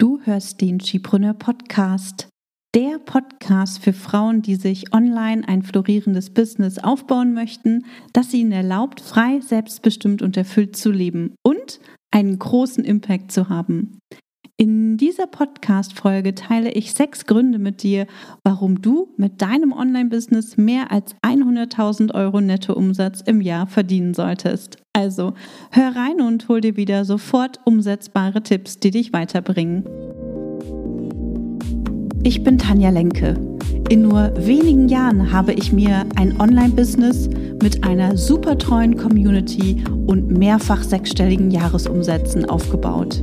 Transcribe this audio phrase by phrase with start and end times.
[0.00, 2.28] Du hörst den Skipreneur Podcast,
[2.72, 9.00] der Podcast für Frauen, die sich online ein florierendes Business aufbauen möchten, das ihnen erlaubt,
[9.00, 11.80] frei, selbstbestimmt und erfüllt zu leben und
[12.12, 13.98] einen großen Impact zu haben.
[14.60, 18.08] In dieser Podcast-Folge teile ich sechs Gründe mit dir,
[18.42, 24.78] warum du mit deinem Online-Business mehr als 100.000 Euro Nettoumsatz im Jahr verdienen solltest.
[24.92, 25.34] Also
[25.70, 29.84] hör rein und hol dir wieder sofort umsetzbare Tipps, die dich weiterbringen.
[32.24, 33.34] Ich bin Tanja Lenke.
[33.88, 37.30] In nur wenigen Jahren habe ich mir ein Online-Business
[37.62, 43.22] mit einer super treuen Community und mehrfach sechsstelligen Jahresumsätzen aufgebaut.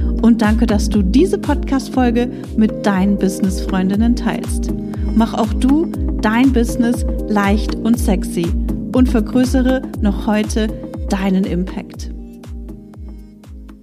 [0.21, 4.71] und danke, dass du diese Podcast-Folge mit deinen Business-Freundinnen teilst.
[5.15, 5.85] Mach auch du
[6.21, 8.45] dein Business leicht und sexy
[8.95, 10.67] und vergrößere noch heute
[11.09, 12.11] deinen Impact.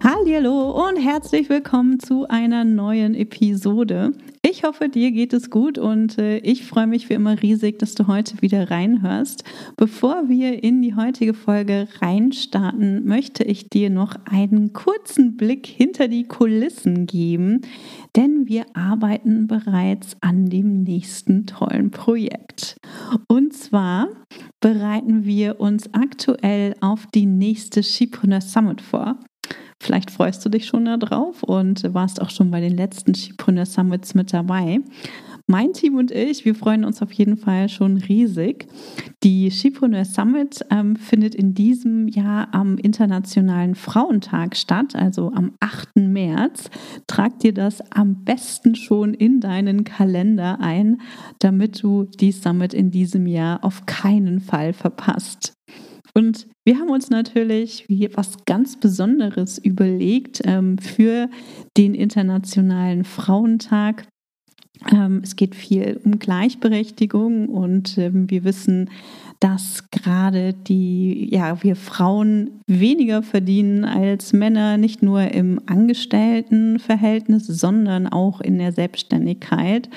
[0.03, 4.12] Hallo und herzlich willkommen zu einer neuen Episode.
[4.50, 7.94] Ich hoffe, dir geht es gut und äh, ich freue mich wie immer riesig, dass
[7.94, 9.44] du heute wieder reinhörst.
[9.77, 16.08] Bevor wir in die heutige Folge reinstarten, möchte ich dir noch einen kurzen Blick hinter
[16.08, 17.60] die Kulissen geben,
[18.16, 22.78] denn wir arbeiten bereits an dem nächsten tollen Projekt.
[23.28, 24.08] Und zwar
[24.60, 29.19] bereiten wir uns aktuell auf die nächste Shipreneur Summit vor.
[29.81, 34.15] Vielleicht freust du dich schon darauf und warst auch schon bei den letzten Skipreneur Summits
[34.15, 34.81] mit dabei.
[35.51, 38.67] Mein Team und ich, wir freuen uns auf jeden Fall schon riesig.
[39.23, 45.97] Die Skipreneur Summit ähm, findet in diesem Jahr am Internationalen Frauentag statt, also am 8.
[45.97, 46.69] März.
[47.06, 51.00] Trag dir das am besten schon in deinen Kalender ein,
[51.38, 55.57] damit du die Summit in diesem Jahr auf keinen Fall verpasst.
[56.14, 61.28] Und wir haben uns natürlich was ganz Besonderes überlegt ähm, für
[61.76, 64.06] den Internationalen Frauentag.
[64.92, 68.91] Ähm, es geht viel um Gleichberechtigung und ähm, wir wissen,
[69.41, 78.08] dass gerade die, ja, wir Frauen weniger verdienen als Männer, nicht nur im Angestelltenverhältnis, sondern
[78.08, 79.88] auch in der Selbstständigkeit.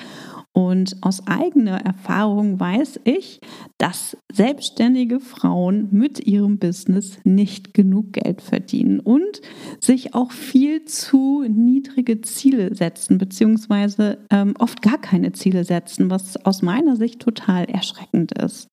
[0.54, 3.40] Und aus eigener Erfahrung weiß ich,
[3.78, 9.40] dass selbstständige Frauen mit ihrem Business nicht genug Geld verdienen und
[9.80, 16.44] sich auch viel zu niedrige Ziele setzen, beziehungsweise ähm, oft gar keine Ziele setzen, was
[16.44, 18.68] aus meiner Sicht total erschreckend ist.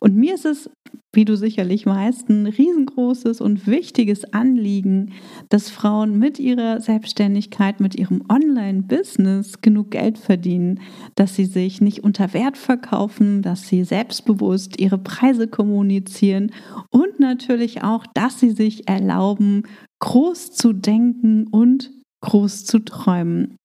[0.00, 0.70] Und mir ist es
[1.12, 5.12] wie du sicherlich weißt, ein riesengroßes und wichtiges Anliegen,
[5.48, 10.80] dass Frauen mit ihrer Selbstständigkeit, mit ihrem Online-Business genug Geld verdienen,
[11.14, 16.50] dass sie sich nicht unter Wert verkaufen, dass sie selbstbewusst ihre Preise kommunizieren
[16.90, 19.62] und natürlich auch, dass sie sich erlauben,
[20.00, 21.90] groß zu denken und
[22.22, 23.56] groß zu träumen.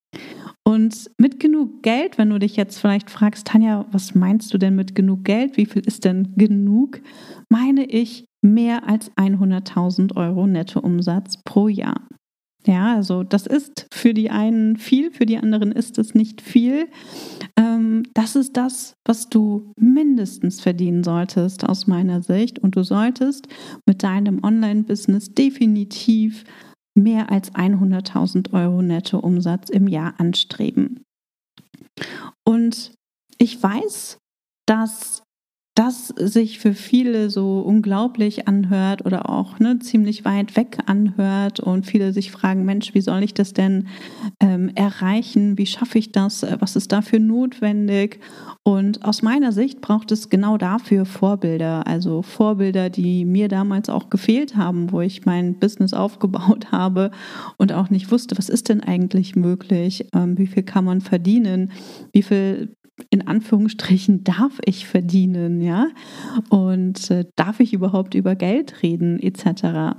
[0.69, 4.75] Und mit genug Geld, wenn du dich jetzt vielleicht fragst, Tanja, was meinst du denn
[4.75, 5.57] mit genug Geld?
[5.57, 7.01] Wie viel ist denn genug?
[7.49, 12.07] Meine ich mehr als 100.000 Euro Nettoumsatz pro Jahr.
[12.67, 16.87] Ja, also das ist für die einen viel, für die anderen ist es nicht viel.
[17.57, 22.59] Ähm, das ist das, was du mindestens verdienen solltest aus meiner Sicht.
[22.59, 23.47] Und du solltest
[23.87, 26.43] mit deinem Online-Business definitiv
[26.95, 31.03] mehr als 100.000 Euro Nettoumsatz im Jahr anstreben.
[32.45, 32.93] Und
[33.37, 34.17] ich weiß,
[34.65, 35.23] dass
[35.79, 41.85] das sich für viele so unglaublich anhört oder auch ne, ziemlich weit weg anhört und
[41.85, 43.87] viele sich fragen, Mensch, wie soll ich das denn
[44.41, 45.57] ähm, erreichen?
[45.57, 46.45] Wie schaffe ich das?
[46.59, 48.19] Was ist dafür notwendig?
[48.63, 54.09] Und aus meiner Sicht braucht es genau dafür Vorbilder, also Vorbilder, die mir damals auch
[54.09, 57.11] gefehlt haben, wo ich mein Business aufgebaut habe
[57.55, 61.71] und auch nicht wusste, was ist denn eigentlich möglich, ähm, wie viel kann man verdienen,
[62.11, 62.75] wie viel
[63.09, 65.89] in Anführungsstrichen darf ich verdienen, ja?
[66.49, 69.97] Und äh, darf ich überhaupt über Geld reden, etc.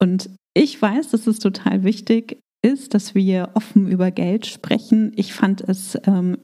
[0.00, 5.12] Und ich weiß, dass es total wichtig ist, dass wir offen über Geld sprechen.
[5.16, 6.38] Ich fand es ähm,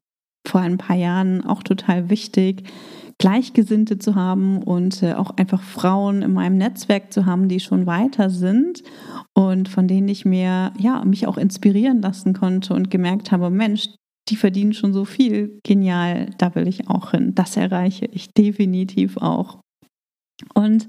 [0.47, 2.65] vor ein paar Jahren auch total wichtig,
[3.19, 7.87] Gleichgesinnte zu haben und äh, auch einfach Frauen in meinem Netzwerk zu haben, die schon
[7.87, 8.83] weiter sind
[9.35, 13.91] und von denen ich mir ja mich auch inspirieren lassen konnte und gemerkt habe, Mensch,
[14.31, 15.59] die verdienen schon so viel.
[15.65, 17.35] Genial, da will ich auch hin.
[17.35, 19.59] Das erreiche ich definitiv auch.
[20.55, 20.87] Und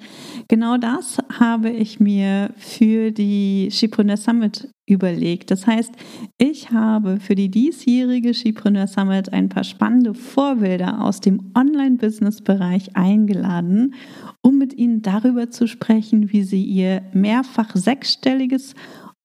[0.47, 5.51] genau das habe ich mir für die Shipreneur Summit überlegt.
[5.51, 5.91] Das heißt,
[6.37, 13.93] ich habe für die diesjährige Shipreneur Summit ein paar spannende Vorbilder aus dem Online-Business-Bereich eingeladen,
[14.41, 18.73] um mit ihnen darüber zu sprechen, wie sie ihr mehrfach sechsstelliges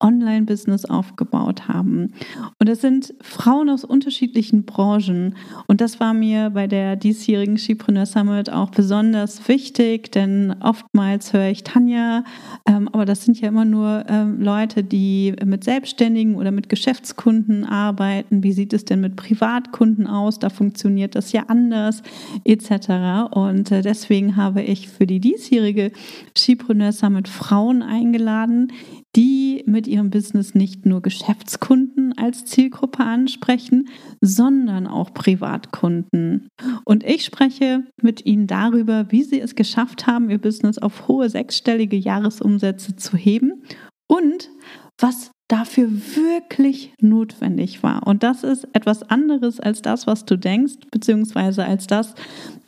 [0.01, 2.13] Online-Business aufgebaut haben.
[2.59, 5.37] Und das sind Frauen aus unterschiedlichen Branchen.
[5.67, 11.49] Und das war mir bei der diesjährigen Skipreneur Summit auch besonders wichtig, denn oftmals höre
[11.49, 12.25] ich Tanja,
[12.67, 17.65] ähm, aber das sind ja immer nur ähm, Leute, die mit Selbstständigen oder mit Geschäftskunden
[17.65, 18.43] arbeiten.
[18.43, 20.39] Wie sieht es denn mit Privatkunden aus?
[20.39, 22.03] Da funktioniert das ja anders,
[22.45, 23.31] etc.
[23.31, 25.93] Und äh, deswegen habe ich für die diesjährige
[26.37, 28.73] Skipreneur Summit Frauen eingeladen,
[29.17, 33.89] die mit ihrem Business nicht nur Geschäftskunden als Zielgruppe ansprechen,
[34.21, 36.49] sondern auch Privatkunden.
[36.85, 41.31] Und ich spreche mit ihnen darüber, wie sie es geschafft haben, ihr Business auf hohe
[41.31, 43.63] sechsstellige Jahresumsätze zu heben
[44.07, 44.51] und
[44.99, 48.07] was dafür wirklich notwendig war.
[48.07, 52.15] Und das ist etwas anderes als das, was du denkst, beziehungsweise als das,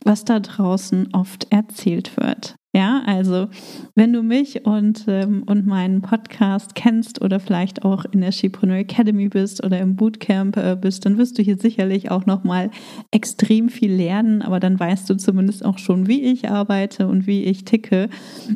[0.08, 2.56] was da draußen oft erzählt wird.
[2.74, 3.48] Ja, also
[3.94, 8.76] wenn du mich und, ähm, und meinen Podcast kennst oder vielleicht auch in der Shepreneur
[8.76, 12.70] Academy bist oder im Bootcamp äh, bist, dann wirst du hier sicherlich auch nochmal
[13.10, 17.44] extrem viel lernen, aber dann weißt du zumindest auch schon, wie ich arbeite und wie
[17.44, 18.08] ich ticke.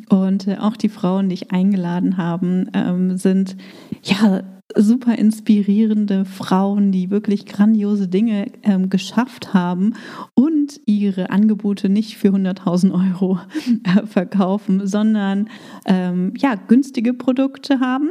[0.09, 3.57] Und äh, auch die Frauen, die ich eingeladen habe, ähm, sind
[4.03, 4.43] ja
[4.77, 9.95] super inspirierende Frauen, die wirklich grandiose Dinge ähm, geschafft haben
[10.35, 13.39] und ihre Angebote nicht für 100.000 Euro
[13.85, 15.49] äh, verkaufen, sondern
[15.87, 18.09] ähm, ja, günstige Produkte haben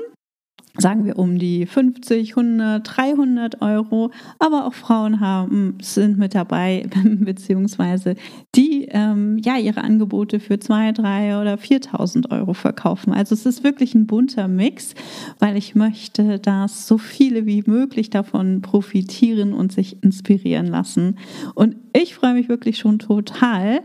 [0.77, 6.87] sagen wir um die 50, 100, 300 Euro, aber auch Frauen haben, sind mit dabei,
[7.03, 8.15] beziehungsweise
[8.55, 13.13] die ähm, ja ihre Angebote für 2, 3 oder 4.000 Euro verkaufen.
[13.13, 14.95] Also es ist wirklich ein bunter Mix,
[15.39, 21.17] weil ich möchte, dass so viele wie möglich davon profitieren und sich inspirieren lassen.
[21.55, 23.81] Und ich freue mich wirklich schon total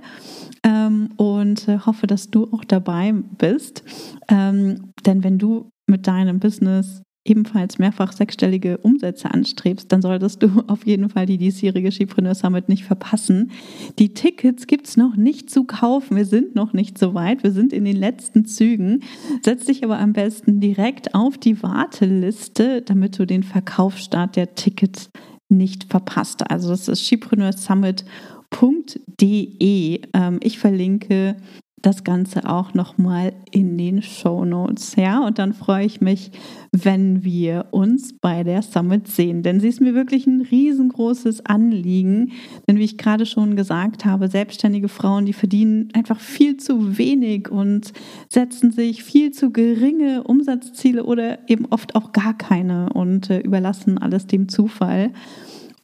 [0.63, 3.83] ähm, und äh, hoffe, dass du auch dabei bist.
[4.29, 10.65] Ähm, denn wenn du mit deinem Business ebenfalls mehrfach sechsstellige Umsätze anstrebst, dann solltest du
[10.69, 13.53] auf jeden Fall die diesjährige Skipreneur Summit nicht verpassen.
[13.99, 16.17] Die Tickets gibt es noch nicht zu kaufen.
[16.17, 17.43] Wir sind noch nicht so weit.
[17.43, 19.03] Wir sind in den letzten Zügen.
[19.45, 25.11] Setz dich aber am besten direkt auf die Warteliste, damit du den Verkaufsstart der Tickets
[25.49, 26.51] nicht verpasst.
[26.51, 30.01] Also das ist skipreneurssummit.de.
[30.13, 31.37] Ähm, ich verlinke
[31.83, 34.97] das Ganze auch nochmal in den Show Notes.
[34.97, 36.31] Ja, und dann freue ich mich,
[36.73, 39.43] wenn wir uns bei der Summit sehen.
[39.43, 42.33] Denn sie ist mir wirklich ein riesengroßes Anliegen.
[42.67, 47.51] Denn wie ich gerade schon gesagt habe, selbstständige Frauen, die verdienen einfach viel zu wenig
[47.51, 47.93] und
[48.29, 53.99] setzen sich viel zu geringe Umsatzziele oder eben oft auch gar keine und äh, überlassen
[53.99, 55.13] alles dem Zufall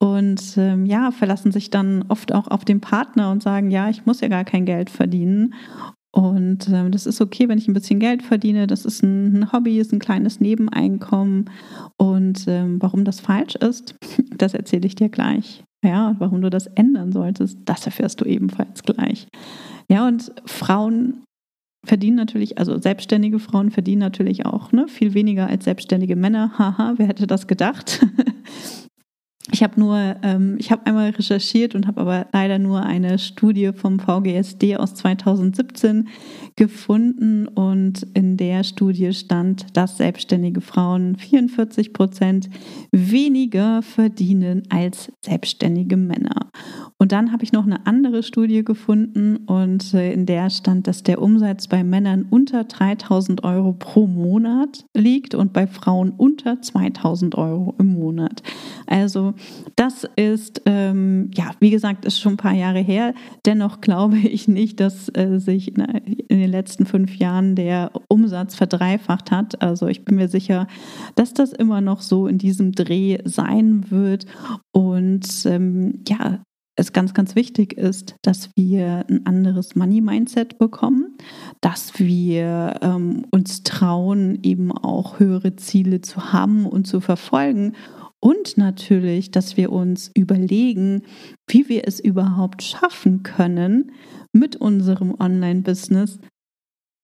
[0.03, 4.05] und ähm, ja, verlassen sich dann oft auch auf den Partner und sagen, ja, ich
[4.05, 5.55] muss ja gar kein Geld verdienen.
[6.11, 8.67] Und ähm, das ist okay, wenn ich ein bisschen Geld verdiene.
[8.67, 11.49] Das ist ein, ein Hobby, ist ein kleines Nebeneinkommen.
[11.99, 13.95] Und ähm, warum das falsch ist,
[14.37, 15.63] das erzähle ich dir gleich.
[15.85, 19.29] Ja, und warum du das ändern solltest, das erfährst du ebenfalls gleich.
[19.89, 21.23] Ja, und Frauen
[21.87, 26.59] verdienen natürlich, also selbstständige Frauen verdienen natürlich auch ne, viel weniger als selbstständige Männer.
[26.59, 28.05] Haha, wer hätte das gedacht?
[29.51, 33.73] Ich habe nur, ähm, ich habe einmal recherchiert und habe aber leider nur eine Studie
[33.75, 36.09] vom VGSD aus 2017
[36.55, 42.51] gefunden und in der Studie stand, dass selbstständige Frauen 44 Prozent
[42.93, 46.51] weniger verdienen als selbstständige Männer.
[46.99, 51.03] Und dann habe ich noch eine andere Studie gefunden und äh, in der stand, dass
[51.03, 57.35] der Umsatz bei Männern unter 3000 Euro pro Monat liegt und bei Frauen unter 2000
[57.35, 58.45] Euro im Monat.
[58.87, 59.32] Also
[59.77, 63.15] das ist, ähm, ja, wie gesagt, ist schon ein paar Jahre her.
[63.47, 68.55] Dennoch glaube ich nicht, dass äh, sich in, in den letzten fünf Jahren der Umsatz
[68.55, 69.63] verdreifacht hat.
[69.63, 70.67] Also ich bin mir sicher,
[71.15, 74.27] dass das immer noch so in diesem Dreh sein wird.
[74.73, 76.41] Und ähm, ja,
[76.75, 81.19] es ganz, ganz wichtig ist, dass wir ein anderes Money-Mindset bekommen,
[81.61, 87.75] dass wir ähm, uns trauen, eben auch höhere Ziele zu haben und zu verfolgen
[88.23, 91.03] und natürlich, dass wir uns überlegen,
[91.49, 93.91] wie wir es überhaupt schaffen können,
[94.33, 96.21] mit unserem Online-Business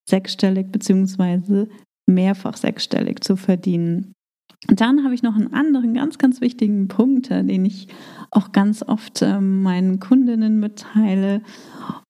[0.09, 1.67] sechsstellig bzw.
[2.07, 4.15] mehrfach sechsstellig zu verdienen.
[4.69, 7.89] Und dann habe ich noch einen anderen ganz, ganz wichtigen Punkt, äh, den ich
[8.31, 11.43] auch ganz oft ähm, meinen Kundinnen mitteile.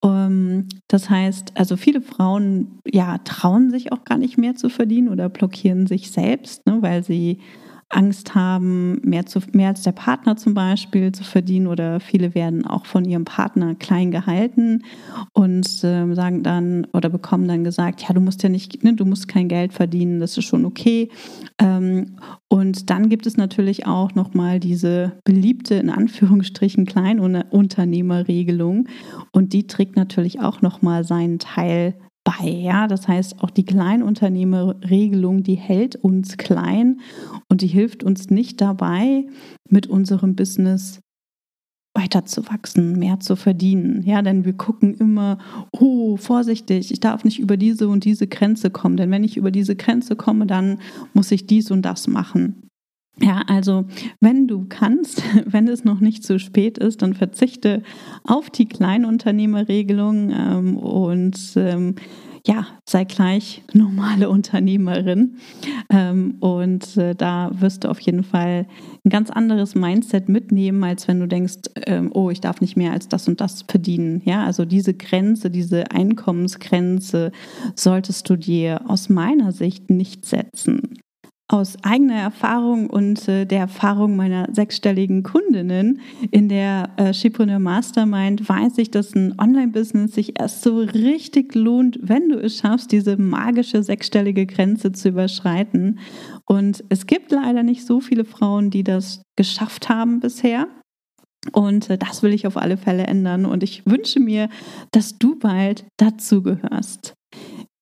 [0.02, 5.08] Ähm, das heißt, also viele Frauen ja trauen sich auch gar nicht mehr zu verdienen
[5.08, 7.38] oder blockieren sich selbst, ne, weil sie
[7.90, 12.66] Angst haben, mehr, zu, mehr als der Partner zum Beispiel zu verdienen oder viele werden
[12.66, 14.84] auch von ihrem Partner klein gehalten
[15.32, 19.06] und äh, sagen dann oder bekommen dann gesagt, ja, du musst ja nicht, ne, du
[19.06, 21.08] musst kein Geld verdienen, das ist schon okay.
[21.58, 22.16] Ähm,
[22.48, 28.86] und dann gibt es natürlich auch nochmal diese beliebte, in Anführungsstrichen, Kleinunternehmerregelung
[29.32, 31.94] und die trägt natürlich auch nochmal seinen Teil
[32.28, 32.48] bei.
[32.48, 32.86] Ja?
[32.86, 37.00] Das heißt, auch die Kleinunternehmerregelung, die hält uns klein
[37.48, 39.26] und die hilft uns nicht dabei,
[39.68, 41.00] mit unserem Business
[41.94, 44.02] weiterzuwachsen, mehr zu verdienen.
[44.04, 45.38] Ja, denn wir gucken immer,
[45.72, 49.50] oh, vorsichtig, ich darf nicht über diese und diese Grenze kommen, denn wenn ich über
[49.50, 50.78] diese Grenze komme, dann
[51.14, 52.68] muss ich dies und das machen.
[53.20, 53.84] Ja, also
[54.20, 57.82] wenn du kannst, wenn es noch nicht zu spät ist, dann verzichte
[58.24, 61.96] auf die Kleinunternehmerregelung ähm, und ähm,
[62.46, 65.36] ja, sei gleich normale Unternehmerin.
[65.90, 68.66] Ähm, und äh, da wirst du auf jeden Fall
[69.04, 71.56] ein ganz anderes Mindset mitnehmen, als wenn du denkst,
[71.86, 74.22] ähm, oh, ich darf nicht mehr als das und das verdienen.
[74.24, 77.32] Ja, also diese Grenze, diese Einkommensgrenze
[77.74, 80.98] solltest du dir aus meiner Sicht nicht setzen
[81.48, 86.00] aus eigener Erfahrung und äh, der Erfahrung meiner sechsstelligen Kundinnen
[86.30, 91.98] in der äh, Shipreneur Mastermind weiß ich, dass ein Online-Business sich erst so richtig lohnt,
[92.02, 95.98] wenn du es schaffst, diese magische sechsstellige Grenze zu überschreiten.
[96.44, 100.68] Und es gibt leider nicht so viele Frauen, die das geschafft haben bisher.
[101.52, 103.46] Und äh, das will ich auf alle Fälle ändern.
[103.46, 104.50] Und ich wünsche mir,
[104.92, 107.14] dass du bald dazu gehörst.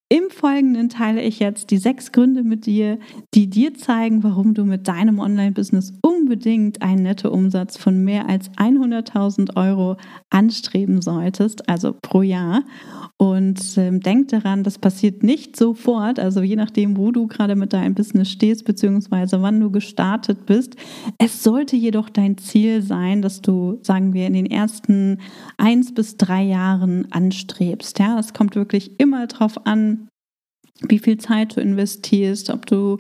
[0.09, 3.01] Im Folgenden teile ich jetzt die sechs Gründe mit dir,
[3.35, 9.57] die dir zeigen, warum du mit deinem Online-Business unbedingt einen Nettoumsatz von mehr als 100.000
[9.57, 9.97] Euro
[10.31, 12.63] anstreben solltest, also pro Jahr.
[13.19, 17.73] Und ähm, denk daran, das passiert nicht sofort, also je nachdem, wo du gerade mit
[17.73, 20.77] deinem Business stehst, beziehungsweise wann du gestartet bist.
[21.19, 25.19] Es sollte jedoch dein Ziel sein, dass du, sagen wir, in den ersten
[25.57, 27.99] eins bis drei Jahren anstrebst.
[27.99, 29.96] Ja, es kommt wirklich immer darauf an,
[30.83, 32.99] wie viel Zeit du investierst, ob du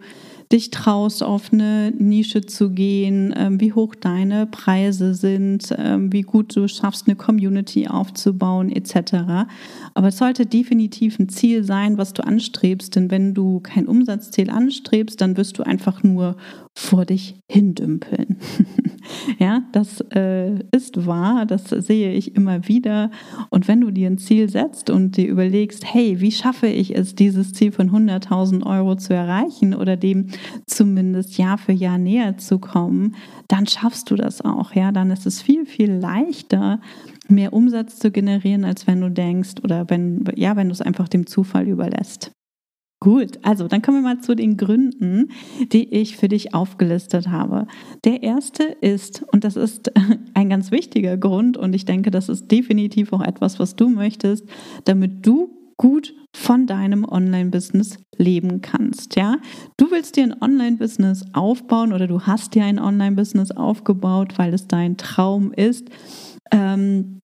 [0.52, 6.22] dich traust, auf eine Nische zu gehen, ähm, wie hoch deine Preise sind, ähm, wie
[6.22, 9.48] gut du schaffst, eine Community aufzubauen, etc.
[9.94, 14.50] Aber es sollte definitiv ein Ziel sein, was du anstrebst, denn wenn du kein Umsatzziel
[14.50, 16.36] anstrebst, dann wirst du einfach nur
[16.78, 18.36] vor dich hindümpeln.
[19.38, 23.10] ja, das äh, ist wahr, das sehe ich immer wieder.
[23.48, 27.14] Und wenn du dir ein Ziel setzt und dir überlegst, hey, wie schaffe ich es,
[27.14, 30.26] dieses Ziel von 100.000 Euro zu erreichen oder dem
[30.66, 33.16] zumindest Jahr für Jahr näher zu kommen,
[33.48, 34.74] dann schaffst du das auch.
[34.74, 36.78] Ja, dann ist es viel, viel leichter,
[37.26, 41.08] mehr Umsatz zu generieren, als wenn du denkst oder wenn, ja, wenn du es einfach
[41.08, 42.32] dem Zufall überlässt.
[42.98, 45.28] Gut, also dann kommen wir mal zu den Gründen,
[45.70, 47.66] die ich für dich aufgelistet habe.
[48.04, 49.92] Der erste ist, und das ist
[50.34, 54.48] ein ganz wichtiger Grund, und ich denke, das ist definitiv auch etwas, was du möchtest,
[54.84, 59.14] damit du gut von deinem Online-Business leben kannst.
[59.16, 59.36] Ja,
[59.76, 64.68] du willst dir ein Online-Business aufbauen oder du hast dir ein Online-Business aufgebaut, weil es
[64.68, 65.88] dein Traum ist.
[66.50, 67.20] Ähm,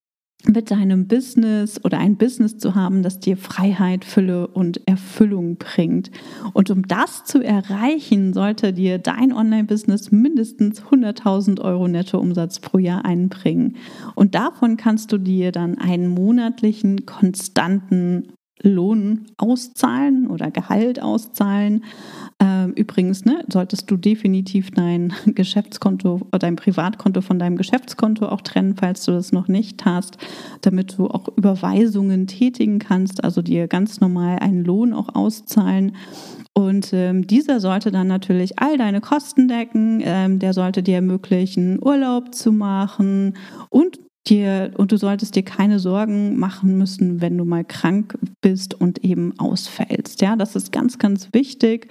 [0.47, 6.11] mit deinem Business oder ein Business zu haben, das dir Freiheit, Fülle und Erfüllung bringt.
[6.53, 13.05] Und um das zu erreichen, sollte dir dein Online-Business mindestens 100.000 Euro Nettoumsatz pro Jahr
[13.05, 13.77] einbringen.
[14.15, 18.33] Und davon kannst du dir dann einen monatlichen, konstanten
[18.63, 21.83] Lohn auszahlen oder Gehalt auszahlen.
[22.39, 28.41] Ähm, übrigens, ne, solltest du definitiv dein Geschäftskonto oder dein Privatkonto von deinem Geschäftskonto auch
[28.41, 30.17] trennen, falls du das noch nicht hast,
[30.61, 35.93] damit du auch Überweisungen tätigen kannst, also dir ganz normal einen Lohn auch auszahlen.
[36.53, 41.83] Und ähm, dieser sollte dann natürlich all deine Kosten decken, ähm, der sollte dir ermöglichen,
[41.83, 43.35] Urlaub zu machen
[43.69, 48.73] und dir und du solltest dir keine Sorgen machen müssen, wenn du mal krank bist
[48.73, 50.21] und eben ausfällst.
[50.21, 51.87] Ja, das ist ganz, ganz wichtig.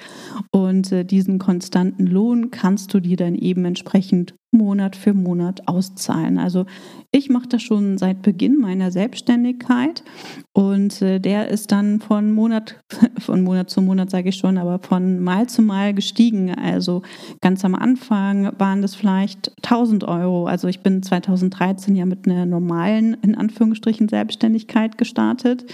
[0.51, 6.39] Und äh, diesen konstanten Lohn kannst du dir dann eben entsprechend Monat für Monat auszahlen.
[6.39, 6.67] Also
[7.11, 10.05] ich mache das schon seit Beginn meiner Selbstständigkeit
[10.53, 12.77] und äh, der ist dann von Monat,
[13.19, 16.55] von Monat zu Monat sage ich schon, aber von Mal zu Mal gestiegen.
[16.55, 17.03] Also
[17.41, 20.47] ganz am Anfang waren das vielleicht 1000 Euro.
[20.47, 25.65] Also ich bin 2013 ja mit einer normalen, in Anführungsstrichen, Selbstständigkeit gestartet.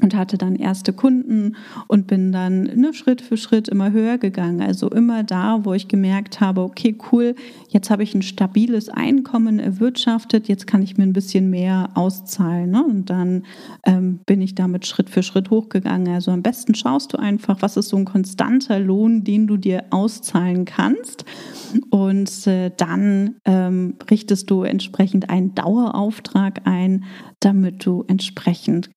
[0.00, 4.60] Und hatte dann erste Kunden und bin dann ne, Schritt für Schritt immer höher gegangen.
[4.60, 7.34] Also immer da, wo ich gemerkt habe, okay, cool,
[7.68, 12.70] jetzt habe ich ein stabiles Einkommen erwirtschaftet, jetzt kann ich mir ein bisschen mehr auszahlen.
[12.70, 12.84] Ne?
[12.84, 13.44] Und dann
[13.84, 16.14] ähm, bin ich damit Schritt für Schritt hochgegangen.
[16.14, 19.84] Also am besten schaust du einfach, was ist so ein konstanter Lohn, den du dir
[19.90, 21.24] auszahlen kannst.
[21.90, 27.04] Und äh, dann ähm, richtest du entsprechend einen Dauerauftrag ein,
[27.40, 28.90] damit du entsprechend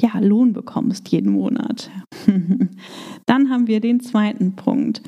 [0.00, 1.90] ja, Lohn bekommst jeden Monat.
[3.26, 5.02] Dann haben wir den zweiten Punkt.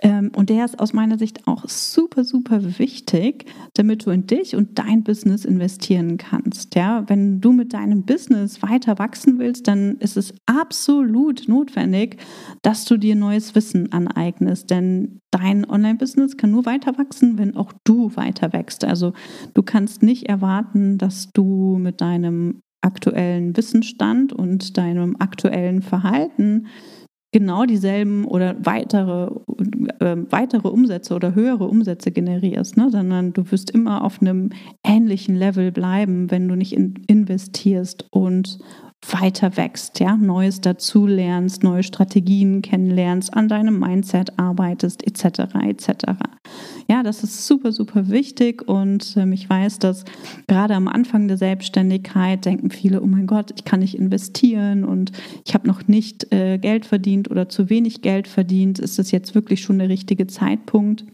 [0.00, 4.54] Ähm, und der ist aus meiner Sicht auch super, super wichtig, damit du in dich
[4.54, 6.74] und dein Business investieren kannst.
[6.74, 12.18] Ja, wenn du mit deinem Business weiter wachsen willst, dann ist es absolut notwendig,
[12.62, 14.70] dass du dir neues Wissen aneignest.
[14.70, 18.84] Denn dein Online-Business kann nur weiter wachsen, wenn auch du weiter wächst.
[18.84, 19.12] Also
[19.54, 26.66] du kannst nicht erwarten, dass du mit deinem aktuellen Wissensstand und deinem aktuellen Verhalten
[27.32, 29.30] genau dieselben oder weitere,
[30.00, 32.90] äh, weitere Umsätze oder höhere Umsätze generierst, ne?
[32.90, 34.50] sondern du wirst immer auf einem
[34.82, 38.58] ähnlichen Level bleiben, wenn du nicht in, investierst und
[39.06, 45.54] weiter wächst, ja, Neues dazu lernst, neue Strategien kennenlernst, an deinem Mindset arbeitest, etc.
[45.62, 45.92] etc.
[46.88, 50.04] Ja, das ist super, super wichtig und ähm, ich weiß, dass
[50.46, 55.10] gerade am Anfang der Selbstständigkeit denken viele, oh mein Gott, ich kann nicht investieren und
[55.44, 58.78] ich habe noch nicht äh, Geld verdient oder zu wenig Geld verdient.
[58.78, 61.04] Ist das jetzt wirklich schon der richtige Zeitpunkt?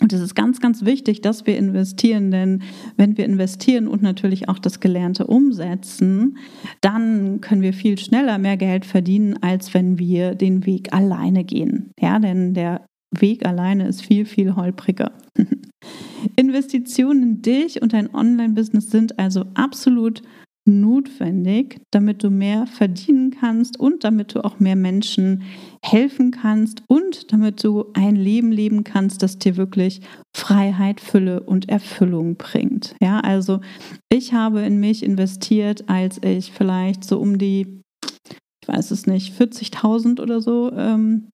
[0.00, 2.62] Und es ist ganz, ganz wichtig, dass wir investieren, denn
[2.96, 6.36] wenn wir investieren und natürlich auch das Gelernte umsetzen,
[6.82, 11.92] dann können wir viel schneller mehr Geld verdienen, als wenn wir den Weg alleine gehen.
[11.98, 15.12] Ja, denn der Weg alleine ist viel, viel holpriger.
[16.36, 20.22] Investitionen in dich und dein Online-Business sind also absolut
[20.66, 25.44] notwendig, damit du mehr verdienen kannst und damit du auch mehr Menschen
[25.82, 30.00] helfen kannst und damit du ein Leben leben kannst, das dir wirklich
[30.36, 32.96] Freiheit, Fülle und Erfüllung bringt.
[33.00, 33.60] Ja, also
[34.12, 37.82] ich habe in mich investiert, als ich vielleicht so um die,
[38.60, 41.28] ich weiß es nicht, 40.000 oder so ähm,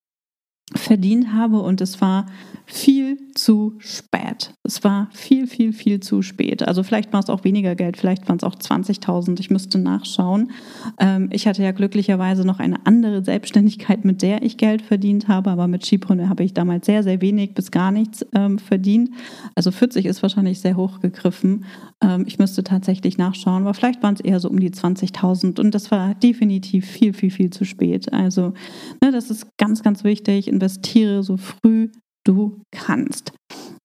[0.75, 2.25] verdient habe und es war
[2.65, 4.53] viel zu spät.
[4.63, 6.65] Es war viel, viel, viel zu spät.
[6.65, 9.39] Also vielleicht war es auch weniger Geld, vielleicht waren es auch 20.000.
[9.39, 10.51] Ich müsste nachschauen.
[10.99, 15.51] Ähm, ich hatte ja glücklicherweise noch eine andere Selbstständigkeit, mit der ich Geld verdient habe,
[15.51, 19.09] aber mit Skipreneur habe ich damals sehr, sehr wenig bis gar nichts ähm, verdient.
[19.55, 21.65] Also 40 ist wahrscheinlich sehr hoch gegriffen.
[22.03, 25.73] Ähm, ich müsste tatsächlich nachschauen, aber vielleicht waren es eher so um die 20.000 und
[25.73, 28.11] das war definitiv viel, viel, viel zu spät.
[28.13, 28.53] Also
[29.01, 30.47] ne, das ist ganz, ganz wichtig.
[30.47, 31.89] Investiere so früh
[32.25, 33.33] du kannst.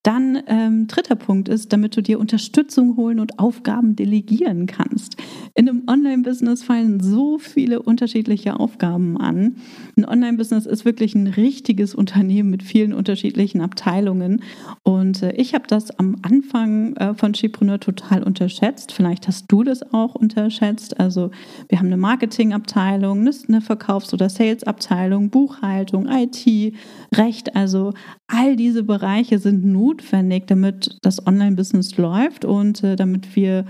[0.03, 5.17] Dann ähm, dritter Punkt ist, damit du dir Unterstützung holen und Aufgaben delegieren kannst.
[5.55, 9.57] In einem Online-Business fallen so viele unterschiedliche Aufgaben an.
[9.97, 14.41] Ein Online-Business ist wirklich ein richtiges Unternehmen mit vielen unterschiedlichen Abteilungen.
[14.83, 18.93] Und äh, ich habe das am Anfang äh, von Chipreneur total unterschätzt.
[18.93, 20.97] Vielleicht hast du das auch unterschätzt.
[20.97, 21.31] Also
[21.67, 26.73] wir haben eine Marketingabteilung, eine Verkaufs- oder Sales-Abteilung, Buchhaltung, IT,
[27.13, 27.55] Recht.
[27.57, 27.93] Also
[28.27, 29.98] all diese Bereiche sind notwendig,
[30.47, 33.65] damit das Online-Business läuft und äh, damit wir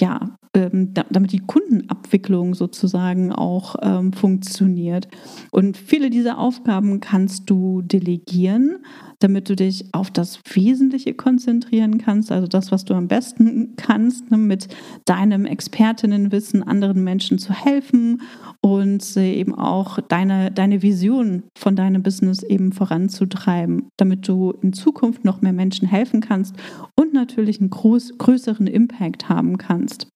[0.00, 5.08] ja, ähm, damit die Kundenabwicklung sozusagen auch ähm, funktioniert.
[5.52, 8.84] Und viele dieser Aufgaben kannst du delegieren,
[9.18, 14.30] damit du dich auf das Wesentliche konzentrieren kannst, also das, was du am besten kannst,
[14.30, 14.68] ne, mit
[15.04, 18.22] deinem Expertinnenwissen anderen Menschen zu helfen
[18.60, 25.24] und eben auch deine, deine Vision von deinem Business eben voranzutreiben, damit du in Zukunft
[25.24, 26.56] noch mehr Menschen helfen kannst
[26.96, 30.13] und natürlich einen groß, größeren Impact haben kannst.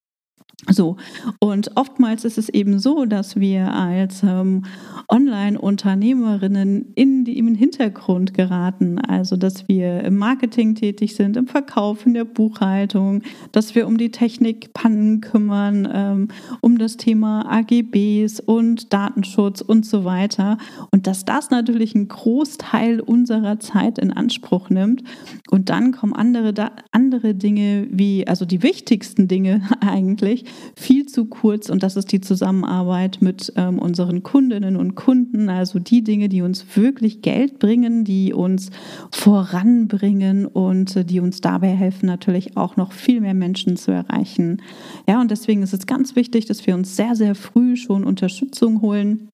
[0.67, 0.97] So,
[1.39, 4.65] und oftmals ist es eben so, dass wir als ähm,
[5.09, 8.99] Online-Unternehmerinnen in die, im Hintergrund geraten.
[8.99, 13.99] Also, dass wir im Marketing tätig sind, im Verkauf, in der Buchhaltung, dass wir um
[13.99, 16.29] die Technikpannen kümmern, ähm,
[16.61, 20.59] um das Thema AGBs und Datenschutz und so weiter.
[20.91, 25.05] Und dass das natürlich einen Großteil unserer Zeit in Anspruch nimmt.
[25.51, 26.53] Und dann kommen andere,
[26.91, 30.45] andere Dinge wie, also die wichtigsten Dinge eigentlich,
[30.77, 35.79] viel zu kurz und das ist die Zusammenarbeit mit ähm, unseren Kundinnen und Kunden, also
[35.79, 38.71] die Dinge, die uns wirklich Geld bringen, die uns
[39.11, 44.63] voranbringen und äh, die uns dabei helfen, natürlich auch noch viel mehr Menschen zu erreichen.
[45.09, 48.81] Ja, und deswegen ist es ganz wichtig, dass wir uns sehr, sehr früh schon Unterstützung
[48.81, 49.29] holen,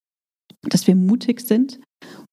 [0.63, 1.79] dass wir mutig sind,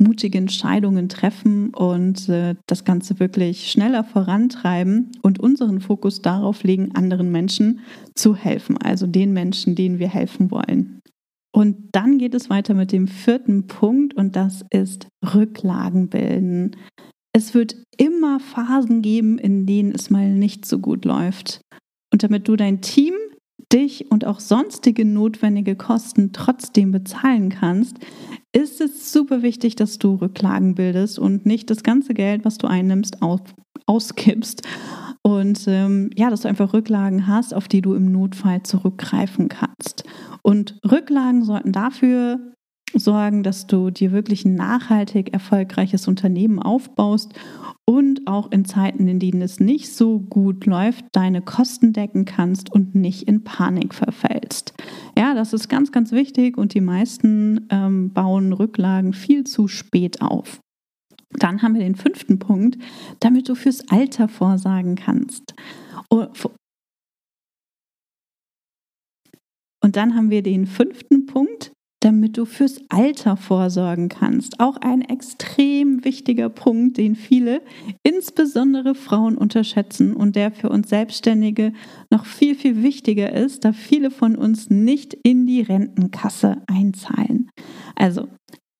[0.01, 6.91] mutige Entscheidungen treffen und äh, das Ganze wirklich schneller vorantreiben und unseren Fokus darauf legen,
[6.95, 7.79] anderen Menschen
[8.15, 10.99] zu helfen, also den Menschen, denen wir helfen wollen.
[11.53, 16.75] Und dann geht es weiter mit dem vierten Punkt und das ist Rücklagen bilden.
[17.33, 21.61] Es wird immer Phasen geben, in denen es mal nicht so gut läuft.
[22.11, 23.13] Und damit du dein Team,
[23.73, 27.97] dich und auch sonstige notwendige Kosten trotzdem bezahlen kannst,
[28.53, 32.67] ist es super wichtig, dass du Rücklagen bildest und nicht das ganze Geld, was du
[32.67, 33.41] einnimmst, aus,
[33.85, 34.63] ausgibst.
[35.23, 40.03] Und ähm, ja, dass du einfach Rücklagen hast, auf die du im Notfall zurückgreifen kannst.
[40.41, 42.39] Und Rücklagen sollten dafür
[42.93, 47.33] sorgen, dass du dir wirklich ein nachhaltig erfolgreiches Unternehmen aufbaust
[47.91, 52.71] und auch in Zeiten, in denen es nicht so gut läuft, deine Kosten decken kannst
[52.71, 54.73] und nicht in Panik verfällst.
[55.17, 60.21] Ja, das ist ganz, ganz wichtig und die meisten ähm, bauen Rücklagen viel zu spät
[60.21, 60.61] auf.
[61.31, 62.77] Dann haben wir den fünften Punkt,
[63.19, 65.53] damit du fürs Alter vorsagen kannst.
[66.09, 66.45] Und
[69.97, 74.59] dann haben wir den fünften Punkt, damit du fürs Alter vorsorgen kannst.
[74.59, 77.61] Auch ein extrem wichtiger Punkt, den viele,
[78.03, 81.73] insbesondere Frauen, unterschätzen und der für uns Selbstständige
[82.09, 87.49] noch viel, viel wichtiger ist, da viele von uns nicht in die Rentenkasse einzahlen.
[87.95, 88.27] Also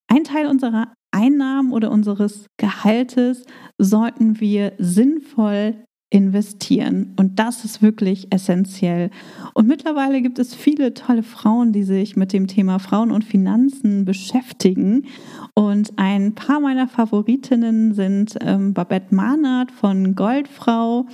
[0.08, 3.46] ein Teil unserer Einnahmen oder unseres Gehaltes
[3.78, 5.76] sollten wir sinnvoll
[6.12, 7.14] investieren.
[7.18, 9.10] Und das ist wirklich essentiell.
[9.54, 14.04] Und mittlerweile gibt es viele tolle Frauen, die sich mit dem Thema Frauen und Finanzen
[14.04, 15.06] beschäftigen.
[15.54, 21.08] Und ein paar meiner Favoritinnen sind ähm, Babette Mahnert von Goldfrau,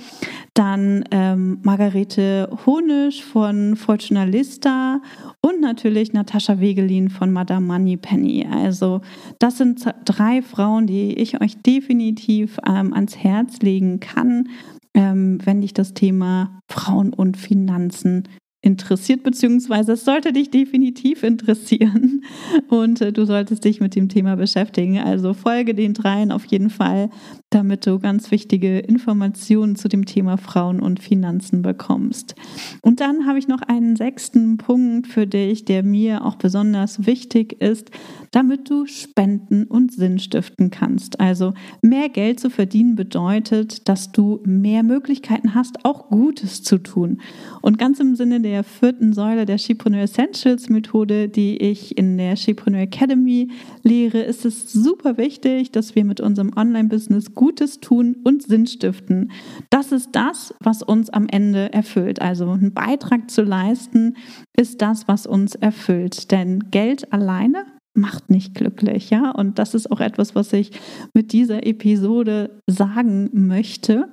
[0.54, 5.00] dann ähm, Margarete Honisch von Fortuna Lista
[5.40, 8.48] und natürlich Natascha Wegelin von Madame Moneypenny.
[8.50, 9.00] Also
[9.38, 14.48] das sind drei Frauen, die ich euch definitiv ähm, ans Herz legen kann
[14.94, 18.28] ähm, wenn dich das Thema Frauen und Finanzen
[18.60, 22.24] interessiert, beziehungsweise es sollte dich definitiv interessieren
[22.68, 24.98] und äh, du solltest dich mit dem Thema beschäftigen.
[24.98, 27.10] Also folge den dreien auf jeden Fall,
[27.50, 32.34] damit du ganz wichtige Informationen zu dem Thema Frauen und Finanzen bekommst.
[32.82, 37.62] Und dann habe ich noch einen sechsten Punkt für dich, der mir auch besonders wichtig
[37.62, 37.92] ist,
[38.32, 41.20] damit du spenden und Sinn stiften kannst.
[41.20, 47.20] Also mehr Geld zu verdienen bedeutet, dass du mehr Möglichkeiten hast, auch Gutes zu tun.
[47.62, 52.36] Und ganz im Sinne der vierten Säule der Shipreneur Essentials Methode, die ich in der
[52.36, 53.50] Shipreneur Academy
[53.82, 59.30] lehre, ist es super wichtig, dass wir mit unserem Online-Business Gutes tun und Sinn stiften.
[59.70, 62.20] Das ist das, was uns am Ende erfüllt.
[62.20, 64.16] Also einen Beitrag zu leisten,
[64.56, 66.30] ist das, was uns erfüllt.
[66.30, 69.30] Denn Geld alleine macht nicht glücklich, ja.
[69.30, 70.70] Und das ist auch etwas, was ich
[71.14, 74.08] mit dieser Episode sagen möchte.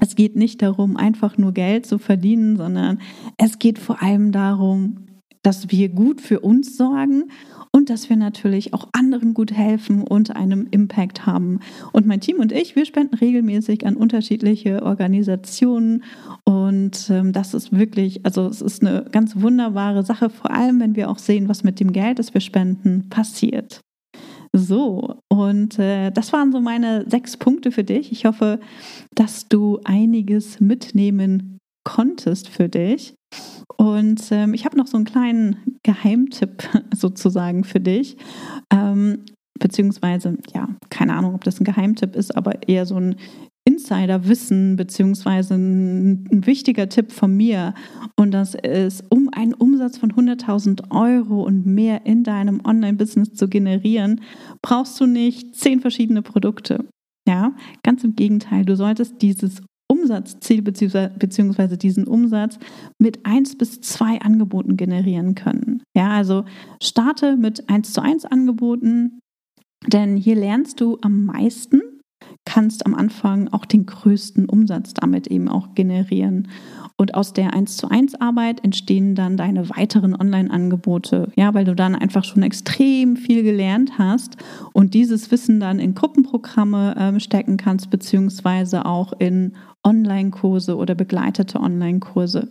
[0.00, 3.00] Es geht nicht darum, einfach nur Geld zu verdienen, sondern
[3.36, 5.08] es geht vor allem darum,
[5.42, 7.30] dass wir gut für uns sorgen
[7.72, 11.60] und dass wir natürlich auch anderen gut helfen und einen Impact haben.
[11.92, 16.04] Und mein Team und ich, wir spenden regelmäßig an unterschiedliche Organisationen
[16.44, 20.96] und ähm, das ist wirklich, also es ist eine ganz wunderbare Sache, vor allem wenn
[20.96, 23.80] wir auch sehen, was mit dem Geld, das wir spenden, passiert.
[24.58, 28.10] So, und äh, das waren so meine sechs Punkte für dich.
[28.10, 28.58] Ich hoffe,
[29.14, 33.14] dass du einiges mitnehmen konntest für dich.
[33.76, 38.16] Und ähm, ich habe noch so einen kleinen Geheimtipp sozusagen für dich.
[38.72, 39.26] Ähm,
[39.60, 43.16] beziehungsweise, ja, keine Ahnung, ob das ein Geheimtipp ist, aber eher so ein
[43.68, 47.74] Insiderwissen, beziehungsweise ein, ein wichtiger Tipp von mir.
[48.16, 53.46] Und das ist, um einen Umsatz von 100.000 Euro und mehr in deinem Online-Business zu
[53.46, 54.22] generieren,
[54.62, 56.86] brauchst du nicht zehn verschiedene Produkte.
[57.28, 61.76] Ja, ganz im Gegenteil, du solltest dieses Umsatzziel bzw.
[61.76, 62.58] diesen Umsatz
[62.98, 65.82] mit eins bis zwei Angeboten generieren können.
[65.94, 66.46] Ja, also
[66.82, 69.18] starte mit eins zu eins Angeboten,
[69.86, 71.82] denn hier lernst du am meisten,
[72.48, 76.48] kannst am Anfang auch den größten Umsatz damit eben auch generieren.
[76.96, 81.76] Und aus der 1 zu 1 Arbeit entstehen dann deine weiteren Online-Angebote, ja, weil du
[81.76, 84.38] dann einfach schon extrem viel gelernt hast
[84.72, 89.52] und dieses Wissen dann in Gruppenprogramme äh, stecken kannst, beziehungsweise auch in
[89.84, 92.50] Online-Kurse oder begleitete Online-Kurse.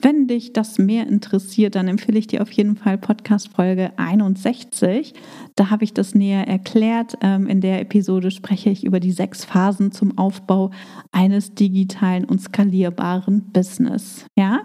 [0.00, 5.14] Wenn dich das mehr interessiert, dann empfehle ich dir auf jeden Fall Podcast Folge 61.
[5.54, 7.16] Da habe ich das näher erklärt.
[7.20, 10.72] Ähm, in der Episode spreche ich über die sechs Phasen zum Aufbau
[11.12, 14.26] eines digitalen und skalierbaren Business.
[14.36, 14.62] Ja?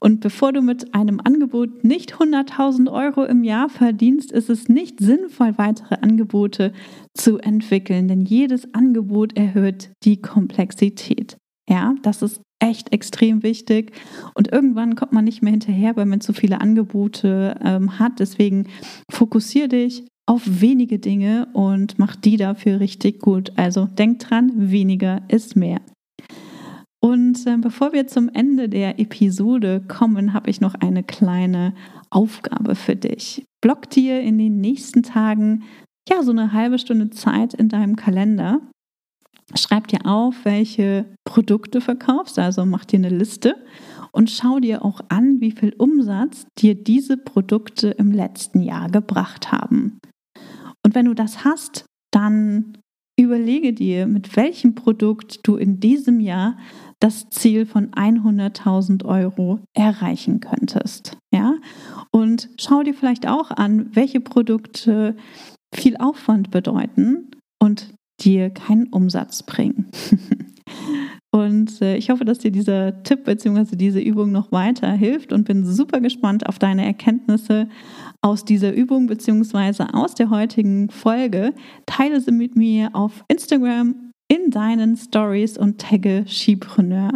[0.00, 4.98] Und bevor du mit einem Angebot nicht 100.000 Euro im Jahr verdienst, ist es nicht
[4.98, 6.72] sinnvoll, weitere Angebote
[7.14, 11.36] zu entwickeln, denn jedes Angebot erhöht die Komplexität.
[11.68, 13.92] Ja, das ist echt extrem wichtig.
[14.34, 18.20] Und irgendwann kommt man nicht mehr hinterher, weil man zu viele Angebote ähm, hat.
[18.20, 18.68] Deswegen
[19.10, 23.52] fokussiere dich auf wenige Dinge und mach die dafür richtig gut.
[23.56, 25.80] Also denk dran, weniger ist mehr.
[27.00, 31.74] Und äh, bevor wir zum Ende der Episode kommen, habe ich noch eine kleine
[32.08, 33.44] Aufgabe für dich.
[33.60, 35.64] Block dir in den nächsten Tagen
[36.08, 38.62] ja so eine halbe Stunde Zeit in deinem Kalender.
[39.56, 43.56] Schreib dir auf, welche Produkte verkaufst, also mach dir eine Liste
[44.12, 49.52] und schau dir auch an, wie viel Umsatz dir diese Produkte im letzten Jahr gebracht
[49.52, 49.98] haben.
[50.84, 52.78] Und wenn du das hast, dann
[53.18, 56.58] überlege dir, mit welchem Produkt du in diesem Jahr
[57.00, 61.16] das Ziel von 100.000 Euro erreichen könntest.
[61.32, 61.54] Ja?
[62.10, 65.16] Und schau dir vielleicht auch an, welche Produkte
[65.74, 67.30] viel Aufwand bedeuten
[67.62, 69.90] und dir keinen Umsatz bringen.
[71.34, 73.74] Und äh, ich hoffe, dass dir dieser Tipp bzw.
[73.74, 77.68] diese Übung noch weiter hilft und bin super gespannt auf deine Erkenntnisse
[78.20, 79.82] aus dieser Übung bzw.
[79.92, 81.52] aus der heutigen Folge.
[81.86, 84.03] Teile sie mit mir auf Instagram
[84.34, 87.12] in deinen Stories und tagge Skipreneur.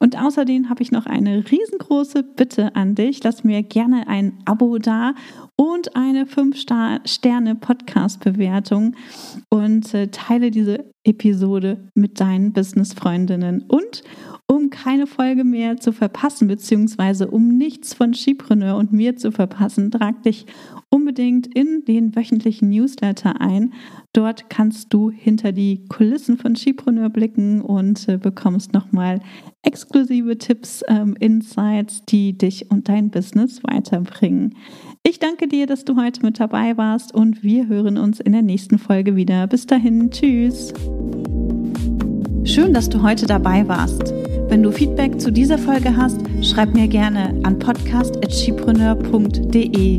[0.00, 3.24] Und außerdem habe ich noch eine riesengroße Bitte an dich.
[3.24, 5.14] Lass mir gerne ein Abo da
[5.56, 8.94] und eine 5-Sterne-Podcast-Bewertung
[9.48, 13.62] und äh, teile diese Episode mit deinen Business-Freundinnen.
[13.62, 14.02] Und
[14.46, 19.90] um keine Folge mehr zu verpassen, beziehungsweise um nichts von Skipreneur und mir zu verpassen,
[19.90, 20.44] trag dich
[21.08, 23.72] unbedingt in den wöchentlichen Newsletter ein.
[24.12, 29.20] Dort kannst du hinter die Kulissen von Skipreneur blicken und äh, bekommst nochmal
[29.62, 34.54] exklusive Tipps, ähm, Insights, die dich und dein Business weiterbringen.
[35.02, 38.42] Ich danke dir, dass du heute mit dabei warst und wir hören uns in der
[38.42, 39.46] nächsten Folge wieder.
[39.46, 40.74] Bis dahin, tschüss.
[42.44, 44.12] Schön, dass du heute dabei warst.
[44.48, 49.98] Wenn du Feedback zu dieser Folge hast, schreib mir gerne an podcast.chipreneur.de